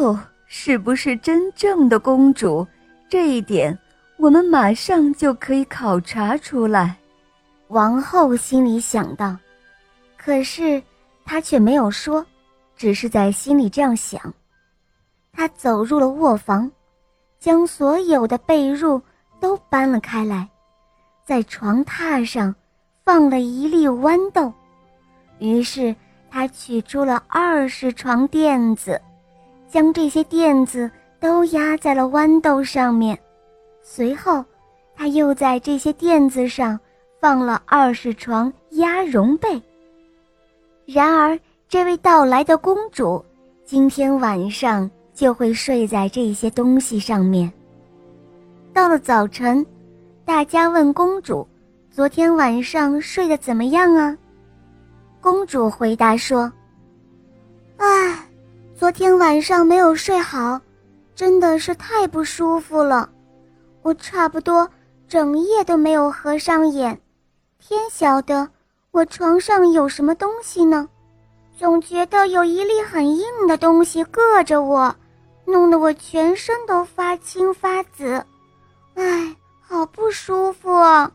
[0.00, 2.66] 后是不是真正的公主，
[3.06, 3.78] 这一点
[4.16, 6.96] 我们马上就可以考察出来。
[7.68, 9.36] 王后心里想到，
[10.16, 10.82] 可是
[11.26, 12.24] 她却没有说，
[12.78, 14.18] 只是在心里这样想。
[15.32, 16.70] 她走入了卧房，
[17.38, 19.00] 将所有的被褥
[19.38, 20.48] 都搬了开来，
[21.26, 22.54] 在床榻上
[23.04, 24.50] 放了一粒豌豆。
[25.40, 25.94] 于是
[26.30, 28.98] 她取出了二十床垫子。
[29.70, 30.90] 将这些垫子
[31.20, 33.16] 都压在了豌豆上面，
[33.82, 34.44] 随后，
[34.96, 36.78] 他又在这些垫子上
[37.20, 39.62] 放了二十床鸭绒被。
[40.86, 43.24] 然而，这位到来的公主
[43.64, 47.50] 今天晚上就会睡在这些东西上面。
[48.72, 49.64] 到了早晨，
[50.24, 51.46] 大家问公主
[51.90, 54.16] ：“昨天晚上睡得怎么样啊？”
[55.22, 56.52] 公主回答说
[57.78, 58.26] ：“唉。”
[58.80, 60.58] 昨天晚上没有睡好，
[61.14, 63.10] 真的是太不舒服了。
[63.82, 64.66] 我差不多
[65.06, 66.98] 整夜都没有合上眼。
[67.58, 68.48] 天晓得
[68.90, 70.88] 我床上有什么东西呢？
[71.58, 74.96] 总觉得有一粒很硬的东西硌着我，
[75.44, 78.24] 弄得我全身都发青发紫。
[78.94, 81.12] 唉，好不舒服啊！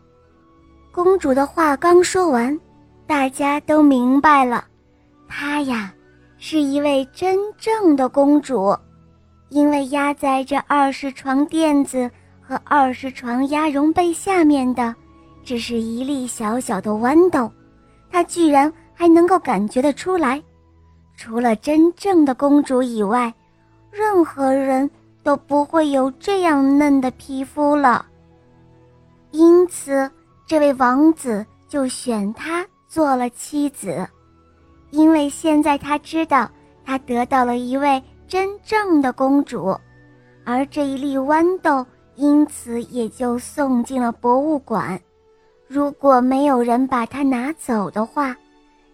[0.92, 2.60] 公主的话刚说完，
[3.08, 4.66] 大家都明白了，
[5.28, 5.92] 她呀。
[6.38, 8.78] 是一位真正的公主，
[9.50, 12.10] 因为压在这二十床垫子
[12.42, 14.94] 和二十床鸭绒被下面的，
[15.44, 17.52] 只是一粒小小的豌豆，
[18.12, 20.42] 她居然还能够感觉得出来。
[21.16, 23.34] 除了真正的公主以外，
[23.90, 24.90] 任何人
[25.24, 28.06] 都不会有这样嫩的皮肤了。
[29.32, 30.12] 因此，
[30.46, 34.06] 这位王子就选她做了妻子。
[34.92, 36.50] 因为现在他知道，
[36.86, 39.78] 他得到了一位真正的公主，
[40.44, 45.00] 而这一粒豌豆因此也就送进了博物馆。
[45.68, 48.36] 如果没有人把它拿走的话，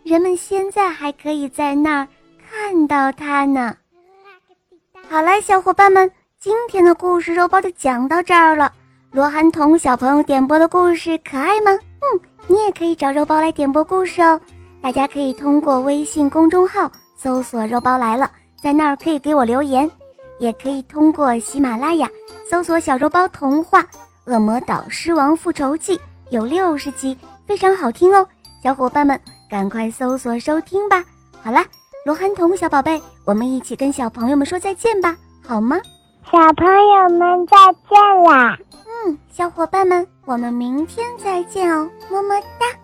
[0.03, 2.07] 人们现在还可以在那儿
[2.49, 3.75] 看到它呢。
[5.09, 6.09] 好了，小伙伴们，
[6.39, 8.71] 今天的故事肉包就讲到这儿了。
[9.11, 11.71] 罗涵彤小朋友点播的故事可爱吗？
[11.71, 14.39] 嗯，你也可以找肉包来点播故事哦。
[14.81, 18.29] 大家可以通过微信公众号搜索“肉包来了”，
[18.61, 19.89] 在那儿可以给我留言，
[20.39, 22.09] 也可以通过喜马拉雅
[22.49, 23.81] 搜索“小肉包童话
[24.25, 25.97] 《恶魔岛狮王复仇记》”，
[26.31, 27.15] 有六十集，
[27.45, 28.27] 非常好听哦！
[28.63, 31.03] 小伙伴们赶快搜索收听吧！
[31.43, 31.65] 好啦，
[32.05, 35.15] 罗涵彤小宝贝，我们一起跟小朋友们说再见吧，
[35.45, 35.79] 好吗？
[36.31, 38.57] 小朋友们再见啦！
[39.05, 42.80] 嗯，小伙伴们，我们明天再见哦，么么哒。